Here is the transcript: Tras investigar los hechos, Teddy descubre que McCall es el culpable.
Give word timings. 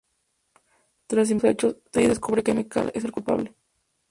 Tras 1.05 1.29
investigar 1.29 1.73
los 1.75 1.75
hechos, 1.75 1.91
Teddy 1.91 2.07
descubre 2.07 2.41
que 2.41 2.55
McCall 2.55 2.89
es 2.95 3.03
el 3.05 3.11
culpable. 3.11 3.53